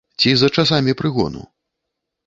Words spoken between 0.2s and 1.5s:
Ці за часамі прыгону?